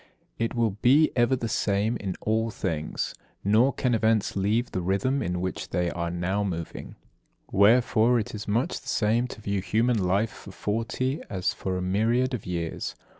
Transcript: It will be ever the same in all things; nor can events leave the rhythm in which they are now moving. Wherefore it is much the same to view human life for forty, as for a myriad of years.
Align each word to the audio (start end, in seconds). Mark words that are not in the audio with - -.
It 0.39 0.55
will 0.55 0.71
be 0.81 1.11
ever 1.15 1.35
the 1.35 1.47
same 1.47 1.95
in 1.97 2.15
all 2.21 2.49
things; 2.49 3.13
nor 3.43 3.71
can 3.71 3.93
events 3.93 4.35
leave 4.35 4.71
the 4.71 4.81
rhythm 4.81 5.21
in 5.21 5.41
which 5.41 5.69
they 5.69 5.91
are 5.91 6.09
now 6.09 6.43
moving. 6.43 6.95
Wherefore 7.51 8.17
it 8.19 8.33
is 8.33 8.47
much 8.47 8.81
the 8.81 8.87
same 8.87 9.27
to 9.27 9.41
view 9.41 9.61
human 9.61 9.99
life 10.03 10.31
for 10.31 10.51
forty, 10.51 11.21
as 11.29 11.53
for 11.53 11.77
a 11.77 11.83
myriad 11.83 12.33
of 12.33 12.47
years. 12.47 12.95